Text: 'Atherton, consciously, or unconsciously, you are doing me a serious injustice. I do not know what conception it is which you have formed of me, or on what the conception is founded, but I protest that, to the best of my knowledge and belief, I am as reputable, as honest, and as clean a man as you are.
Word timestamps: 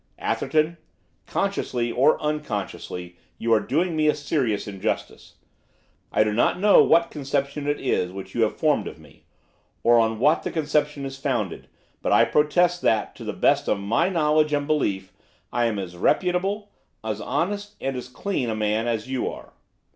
'Atherton, 0.17 0.77
consciously, 1.27 1.91
or 1.91 2.19
unconsciously, 2.23 3.17
you 3.37 3.53
are 3.53 3.59
doing 3.59 3.95
me 3.95 4.07
a 4.07 4.15
serious 4.15 4.67
injustice. 4.67 5.35
I 6.11 6.23
do 6.23 6.33
not 6.33 6.57
know 6.59 6.81
what 6.83 7.11
conception 7.11 7.67
it 7.67 7.79
is 7.79 8.11
which 8.11 8.33
you 8.33 8.41
have 8.41 8.57
formed 8.57 8.87
of 8.87 8.97
me, 8.97 9.25
or 9.83 9.99
on 9.99 10.17
what 10.17 10.41
the 10.41 10.49
conception 10.49 11.05
is 11.05 11.19
founded, 11.19 11.67
but 12.01 12.11
I 12.11 12.25
protest 12.25 12.81
that, 12.81 13.13
to 13.17 13.23
the 13.23 13.31
best 13.31 13.67
of 13.67 13.79
my 13.79 14.09
knowledge 14.09 14.53
and 14.53 14.65
belief, 14.65 15.13
I 15.53 15.65
am 15.65 15.77
as 15.77 15.95
reputable, 15.95 16.71
as 17.03 17.21
honest, 17.21 17.75
and 17.79 17.95
as 17.95 18.07
clean 18.07 18.49
a 18.49 18.55
man 18.55 18.87
as 18.87 19.07
you 19.07 19.29
are. 19.29 19.53